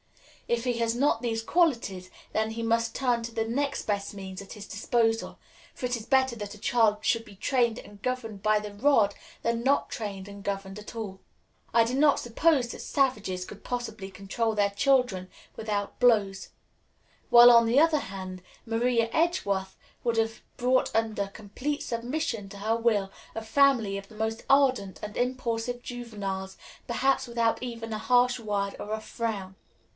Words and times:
If 0.47 0.63
he 0.65 0.79
has 0.79 0.95
not 0.95 1.21
these 1.21 1.43
qualities, 1.43 2.09
then 2.33 2.51
he 2.51 2.63
must 2.63 2.93
turn 2.95 3.21
to 3.23 3.33
the 3.33 3.45
next 3.47 3.83
best 3.83 4.13
means 4.15 4.41
at 4.41 4.51
his 4.53 4.67
disposal; 4.67 5.37
for 5.73 5.85
it 5.85 5.95
is 5.95 6.05
better 6.05 6.35
that 6.37 6.55
a 6.55 6.57
child 6.57 7.05
should 7.05 7.23
be 7.23 7.35
trained 7.35 7.79
and 7.79 8.01
governed 8.01 8.43
by 8.43 8.59
the 8.59 8.73
rod 8.73 9.13
than 9.43 9.63
not 9.63 9.89
trained 9.89 10.27
and 10.27 10.43
governed 10.43 10.77
at 10.79 10.93
all. 10.93 11.21
I 11.73 11.85
do 11.85 11.93
not 11.93 12.19
suppose 12.19 12.67
that 12.69 12.81
savages 12.81 13.45
could 13.45 13.63
possibly 13.63 14.11
control 14.11 14.53
their 14.55 14.71
children 14.71 15.29
without 15.55 15.99
blows; 16.01 16.49
while, 17.29 17.51
on 17.51 17.65
the 17.65 17.79
other 17.79 17.99
hand, 18.09 18.41
Maria 18.65 19.07
Edgeworth 19.13 19.77
would 20.03 20.17
have 20.17 20.41
brought 20.57 20.93
under 20.93 21.27
complete 21.27 21.81
submission 21.83 22.49
to 22.49 22.57
her 22.57 22.75
will 22.75 23.09
a 23.35 23.41
family 23.43 23.97
of 23.97 24.09
the 24.09 24.15
most 24.15 24.43
ardent 24.49 24.99
and 25.01 25.15
impulsive 25.15 25.81
juveniles, 25.81 26.57
perhaps 26.87 27.27
without 27.27 27.61
even 27.63 27.93
a 27.93 27.99
harsh 27.99 28.39
word 28.39 28.75
or 28.79 28.91
a 28.91 28.99
frown. 28.99 29.55